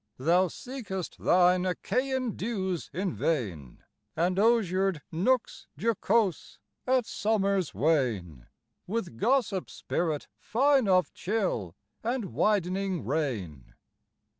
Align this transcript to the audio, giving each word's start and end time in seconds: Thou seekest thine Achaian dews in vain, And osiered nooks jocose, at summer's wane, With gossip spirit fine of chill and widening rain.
Thou 0.17 0.47
seekest 0.47 1.19
thine 1.19 1.63
Achaian 1.63 2.31
dews 2.35 2.89
in 2.91 3.13
vain, 3.13 3.83
And 4.15 4.37
osiered 4.37 5.01
nooks 5.11 5.67
jocose, 5.79 6.57
at 6.87 7.05
summer's 7.05 7.75
wane, 7.75 8.47
With 8.87 9.17
gossip 9.19 9.69
spirit 9.69 10.27
fine 10.39 10.87
of 10.87 11.13
chill 11.13 11.75
and 12.03 12.33
widening 12.33 13.05
rain. 13.05 13.75